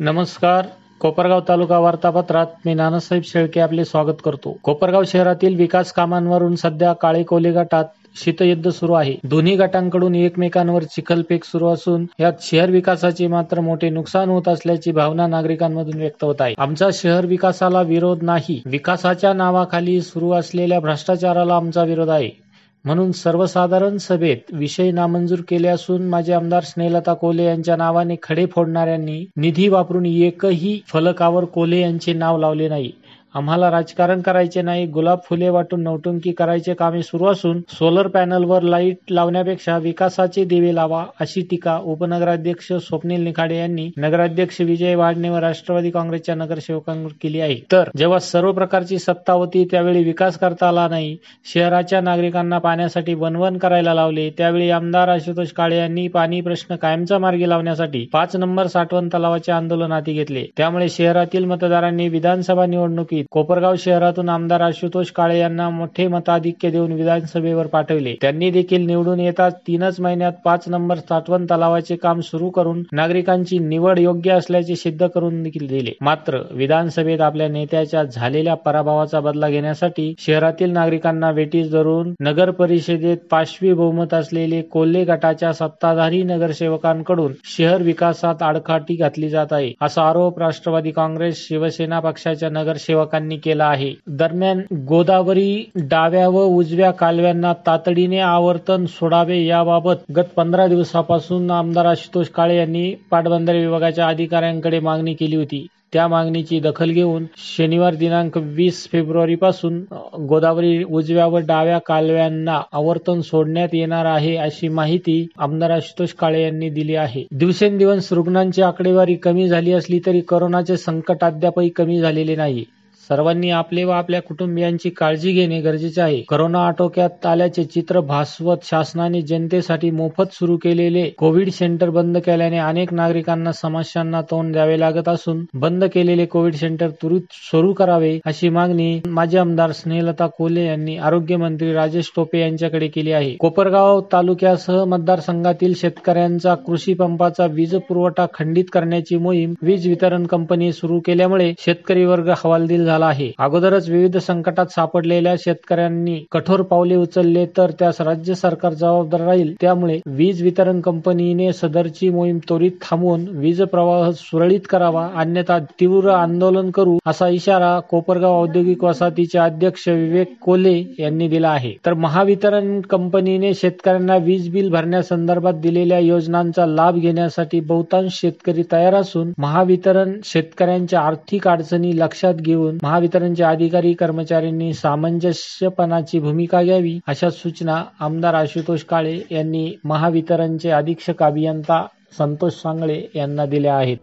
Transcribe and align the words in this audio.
नमस्कार. 0.00 0.66
कोपरगाव 1.00 1.40
तालुका 1.48 1.78
वार्तापत्रात 1.78 2.46
मी 2.66 2.74
नानासाहेब 2.74 3.24
शेळके 3.24 3.60
आपले 3.60 3.84
स्वागत 3.84 4.16
करतो. 4.24 4.56
कोपरगाव 4.62 5.02
शहरातील 5.06 5.56
विकास 5.56 5.92
कामांवरून 5.92 6.56
सध्या 6.56 6.92
काळे 6.92 7.22
कोले 7.22 7.50
गटात 7.50 7.84
शीतयुद्ध 8.24 8.70
सुरू 8.70 8.92
आहे. 8.92 9.14
दोन्ही 9.24 9.56
गटांकडून 9.56 10.14
एकमेकांवर 10.14 10.82
चिखलफेक 10.82 11.44
सुरू 11.44 11.68
असून 11.68 12.06
यात 12.20 12.32
शहर 12.42 12.70
विकासाचे 12.70 13.26
मात्र 13.26 13.60
मोठे 13.60 13.90
नुकसान 13.90 14.28
होत 14.28 14.48
असल्याची 14.48 14.92
भावना 14.92 15.26
नागरिकांमधून 15.26 15.96
व्यक्त 15.96 16.24
होत 16.24 16.40
आहे. 16.40 16.54
आमचा 16.58 16.88
शहर 16.92 17.26
विकासाला 17.26 17.82
विरोध 17.82 18.22
नाही. 18.22 18.62
विकासाच्या 18.66 19.32
नावाखाली 19.32 20.00
सुरू 20.00 20.32
असलेल्या 20.32 20.80
भ्रष्टाचाराला 20.80 21.56
आमचा 21.56 21.82
विरोध 21.82 22.10
आहे. 22.10 22.49
म्हणून 22.84 23.10
सर्वसाधारण 23.12 23.96
सभेत 23.96 24.52
विषय 24.52 24.90
नामंजूर 24.90 25.38
केले 25.48 25.68
असून 25.68 26.08
माझे 26.08 26.32
आमदार 26.32 26.62
स्नेहलता 26.62 27.14
कोले 27.14 27.44
यांच्या 27.44 27.76
नावाने 27.76 28.16
खडे 28.22 28.46
फोडणाऱ्यांनी 28.46 29.24
निधी 29.36 29.68
वापरून 29.68 30.06
एकही 30.06 30.80
फलकावर 30.88 31.44
कोले 31.44 31.80
यांचे 31.80 32.12
नाव 32.12 32.38
लावले 32.38 32.68
नाही. 32.68 32.92
आम्हाला 33.34 33.70
राजकारण 33.70 34.20
करायचे 34.20 34.62
नाही 34.62 34.86
गुलाब 34.86 35.18
फुले 35.24 35.48
वाटून 35.48 35.82
नौटुंकी 35.82 36.30
करायचे 36.32 36.74
कामे 36.74 37.02
सुरू 37.02 37.26
असून 37.26 37.60
सोलर 37.68 38.06
पॅनलवर 38.06 38.62
लाइट 38.62 38.96
लावण्यापेक्षा 39.10 39.76
विकासाचे 39.78 40.44
दिवे 40.44 40.74
लावा 40.74 41.04
अशी 41.20 41.40
टीका 41.50 41.76
उपनगराध्यक्ष 41.84 42.72
स्वप्नील 42.72 43.22
निखाडे 43.24 43.58
यांनी 43.58 43.88
नगराध्यक्ष 43.96 44.60
विजय 44.60 44.94
वाडणे 44.94 45.28
व 45.28 45.36
राष्ट्रवादी 45.36 45.90
काँग्रेसच्या 45.90 46.34
नगरसेवकांवर 46.34 47.12
केली 47.22 47.40
आहे. 47.40 47.56
तर 47.72 47.90
जेव्हा 47.96 48.18
सर्व 48.18 48.52
प्रकारची 48.52 48.98
सत्ता 48.98 49.32
होती 49.32 49.64
त्यावेळी 49.70 50.02
विकास 50.04 50.38
करता 50.38 50.68
आला 50.68 50.88
नाही. 50.88 51.16
शहराच्या 51.54 52.00
नागरिकांना 52.00 52.58
पाण्यासाठी 52.58 53.14
वनवन 53.14 53.58
करायला 53.58 53.94
लावले. 53.94 54.28
त्यावेळी 54.38 54.70
आमदार 54.70 55.08
आशुतोष 55.08 55.52
काळे 55.52 55.78
यांनी 55.78 56.06
पाणी 56.08 56.40
प्रश्न 56.40 56.76
कायमचा 56.76 57.18
मार्गी 57.18 57.48
लावण्यासाठी 57.48 58.04
पाच 58.12 58.36
नंबर 58.36 58.66
साठवण 58.66 59.08
तलावाचे 59.14 59.52
आंदोलन 59.52 59.92
हाती 59.92 60.12
घेतले. 60.12 60.44
त्यामुळे 60.56 60.88
शहरातील 60.88 61.44
मतदारांनी 61.44 62.08
विधानसभा 62.08 62.66
निवडणुकीत 62.66 63.19
कोपरगाव 63.30 63.74
शहरातून 63.78 64.28
आमदार 64.28 64.60
आशुतोष 64.60 65.10
काळे 65.10 65.38
यांना 65.38 65.68
मोठे 65.70 66.06
मताधिक्य 66.08 66.70
देऊन 66.70 66.92
विधानसभेवर 66.92 67.66
पाठवले. 67.66 68.14
त्यांनी 68.22 68.50
देखील 68.50 68.86
निवडून 68.86 69.20
येताच 69.20 69.56
तीनच 69.66 70.00
महिन्यात 70.00 70.32
पाच 70.44 70.64
नंबर 70.68 70.98
साठवण 70.98 71.44
तलावाचे 71.50 71.96
काम 71.96 72.20
सुरू 72.20 72.48
करून 72.50 72.82
नागरिकांची 72.92 73.58
निवड 73.58 73.98
योग्य 73.98 74.32
असल्याचे 74.32 74.76
सिद्ध 74.76 75.06
करून 75.06 75.42
देखील 75.42 75.66
दिले. 75.68 75.92
मात्र 76.00 76.38
विधानसभेत 76.52 77.20
आपल्या 77.20 77.48
नेत्याच्या 77.48 78.02
झालेल्या 78.04 78.54
पराभवाचा 78.56 79.20
बदला 79.20 79.48
घेण्यासाठी 79.48 80.12
शहरातील 80.18 80.72
नागरिकांना 80.72 81.30
वेटीस 81.30 81.70
धरून 81.70 82.12
नगर 82.20 82.50
परिषदेत 82.50 83.16
पाशवी 83.30 83.72
बहुमत 83.72 84.14
असलेले 84.14 84.60
कोल्हे 84.62 85.04
गटाच्या 85.04 85.52
सत्ताधारी 85.52 86.22
नगरसेवकांकडून 86.24 87.32
शहर 87.46 87.82
विकासात 87.82 88.42
आडखाटी 88.42 88.94
घातली 88.96 89.28
जात 89.28 89.52
आहे 89.52 89.72
असा 89.82 90.02
आरोप 90.02 90.38
राष्ट्रवादी 90.38 90.90
काँग्रेस 90.90 91.46
शिवसेना 91.48 92.00
पक्षाच्या 92.00 92.48
नगरसेवक 92.50 93.09
सेवकांनी 93.10 93.36
केला 93.36 93.64
आहे. 93.66 93.92
दरम्यान 94.08 94.60
गोदावरी 94.88 95.64
डाव्या 95.90 96.28
व 96.28 96.44
उजव्या 96.56 96.90
कालव्यांना 96.90 97.52
तातडीने 97.66 98.18
आवर्तन 98.20 98.84
सोडावे 98.88 99.44
याबाबत 99.46 100.10
गत 100.16 100.30
पंधरा 100.36 100.66
दिवसापासून 100.66 101.50
आमदार 101.50 101.86
आशुतोष 101.86 102.28
काळे 102.28 102.56
यांनी 102.56 102.90
पाटबंधारे 103.10 103.64
विभागाच्या 103.66 104.06
अधिकाऱ्यांकडे 104.06 104.80
मागणी 104.80 105.14
केली 105.14 105.36
होती. 105.36 105.66
त्या 105.92 106.06
मागणीची 106.08 106.58
दखल 106.60 106.90
घेऊन 106.90 107.24
शनिवार 107.36 107.94
दिनांक 107.94 108.36
वीस 108.36 108.86
फेब्रुवारी 108.92 109.34
पासून 109.34 109.80
गोदावरी 110.28 110.82
उजव्या 110.84 111.26
व 111.26 111.38
डाव्या 111.38 111.78
कालव्यांना 111.78 112.60
आवर्तन 112.72 113.20
सोडण्यात 113.20 113.68
येणार 113.72 114.06
आहे 114.06 114.36
अशी 114.36 114.68
माहिती 114.68 115.26
आमदार 115.38 115.70
आशुतोष 115.70 116.12
काळे 116.12 116.42
यांनी 116.42 116.68
दिली 116.70 116.94
आहे. 116.94 117.26
दिवसेंदिवस 117.32 118.12
रुग्णांची 118.12 118.62
आकडेवारी 118.62 119.14
कमी 119.14 119.48
झाली 119.48 119.72
असली 119.72 120.00
तरी 120.06 120.20
करोनाचे 120.20 120.76
संकट 120.76 121.24
अद्यापही 121.24 121.68
कमी 121.68 122.00
झालेले 122.00 122.36
नाही. 122.36 122.64
सर्वांनी 123.10 123.48
आपले 123.50 123.82
व 123.84 123.90
आपल्या 123.90 124.20
कुटुंबियांची 124.22 124.90
काळजी 124.90 125.30
घेणे 125.32 125.60
गरजेचे 125.60 126.00
आहे. 126.00 126.20
कोरोना 126.28 126.58
आटोक्यात 126.66 127.24
आल्याचे 127.26 127.62
चित्र 127.64 128.00
भासवत 128.00 128.64
शासनाने 128.64 129.22
जनतेसाठी 129.22 129.90
मोफत 129.90 130.34
सुरू 130.34 130.56
केलेले 130.56 131.02
कोविड 131.18 131.48
सेंटर 131.50 131.90
बंद 131.90 132.18
केल्याने 132.26 132.58
अनेक 132.58 132.92
नागरिकांना 132.94 133.52
समस्यांना 133.52 134.20
तोंड 134.30 134.52
द्यावे 134.52 134.78
लागत 134.80 135.08
असून 135.08 135.44
बंद 135.54 135.84
केलेले 135.94 136.26
कोविड 136.26 136.54
सेंटर 136.54 136.90
त्वरित 137.02 137.34
सुरू 137.50 137.72
करावे 137.72 138.18
अशी 138.26 138.48
मागणी 138.48 139.00
माजी 139.08 139.38
आमदार 139.38 139.72
स्नेहलता 139.72 140.26
कोले 140.38 140.66
यांनी 140.66 140.96
आरोग्यमंत्री 140.98 141.72
राजेश 141.74 142.12
टोपे 142.16 142.40
यांच्याकडे 142.40 142.88
केली 142.88 143.12
आहे. 143.12 143.34
कोपरगाव 143.40 144.00
तालुक्यासह 144.12 144.84
मतदारसंघातील 144.84 145.74
शेतकऱ्यांचा 145.76 146.54
कृषी 146.66 146.94
पंपाचा 146.94 147.46
वीज 147.50 147.74
पुरवठा 147.88 148.26
खंडित 148.34 148.70
करण्याची 148.72 149.16
मोहीम 149.16 149.54
वीज 149.62 149.88
वितरण 149.88 150.26
कंपनी 150.26 150.72
सुरू 150.72 151.00
केल्यामुळे 151.06 151.52
शेतकरी 151.58 152.04
वर्ग 152.04 152.32
हवालदिल 152.44 152.84
झाला. 152.84 152.98
झाला 153.00 153.06
आहे. 153.08 153.30
अगोदरच 153.38 153.88
विविध 153.90 154.16
संकटात 154.18 154.66
सापडलेल्या 154.74 155.34
शेतकऱ्यांनी 155.40 156.18
कठोर 156.32 156.62
पावले 156.70 156.96
उचलले 156.96 157.44
तर 157.56 157.70
त्यास 157.78 158.00
राज्य 158.00 158.34
सरकार 158.34 158.72
जबाबदार 158.72 159.20
राहील. 159.20 159.54
त्यामुळे 159.60 159.98
वीज 160.16 160.42
वितरण 160.42 160.80
कंपनीने 160.80 161.52
सदरची 161.52 162.08
मोहीम 162.10 162.38
त्वरित 162.48 162.72
थांबवून 162.82 163.26
वीज 163.38 163.62
प्रवाह 163.72 164.10
सुरळीत 164.16 164.66
करावा 164.70 165.06
अन्यथा 165.20 165.58
तीव्र 165.80 166.10
आंदोलन 166.10 166.70
करू 166.74 166.96
असा 167.06 167.28
इशारा 167.30 167.78
कोपरगाव 167.90 168.40
औद्योगिक 168.42 168.84
वसाहतीचे 168.84 169.38
अध्यक्ष 169.38 169.88
विवेक 169.88 170.34
कोले 170.42 170.76
यांनी 170.98 171.28
दिला 171.28 171.48
आहे. 171.50 171.72
तर 171.86 171.94
महावितरण 171.96 172.80
कंपनीने 172.90 173.52
शेतकऱ्यांना 173.54 174.16
वीज 174.24 174.48
बिल 174.52 174.70
भरण्यासंदर्भात 174.70 175.54
दिलेल्या 175.62 175.98
योजनांचा 175.98 176.66
लाभ 176.66 176.96
घेण्यासाठी 176.98 177.60
बहुतांश 177.62 178.20
शेतकरी 178.20 178.62
तयार 178.72 178.94
असून 178.94 179.32
महावितरण 179.38 180.12
शेतकऱ्यांच्या 180.24 181.00
आर्थिक 181.00 181.48
अडचणी 181.48 181.92
लक्षात 181.98 182.34
घेऊन 182.36 182.78
महावितरणचे 182.82 183.42
अधिकारी 183.42 183.92
कर्मचाऱ्यांनी 183.92 184.72
सामंजस्यपणाची 184.74 186.18
भूमिका 186.18 186.62
घ्यावी 186.62 186.98
अशा 187.06 187.30
सूचना 187.30 187.82
आमदार 188.00 188.34
आशुतोष 188.34 188.84
काळे 188.84 189.18
यांनी 189.30 189.70
महावितरणचे 189.84 190.70
अधीक्षक 190.70 191.22
अभियंता 191.22 191.86
संतोष 192.18 192.52
सांगळे 192.52 193.02
यांना 193.14 193.46
दिल्या 193.46 193.76
आहेत. 193.76 193.96